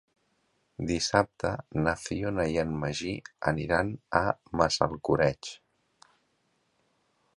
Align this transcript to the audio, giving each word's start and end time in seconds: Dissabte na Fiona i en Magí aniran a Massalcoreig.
Dissabte 0.91 1.51
na 1.87 1.93
Fiona 2.05 2.47
i 2.53 2.57
en 2.63 2.73
Magí 2.85 3.13
aniran 3.53 3.93
a 4.21 4.25
Massalcoreig. 4.63 5.55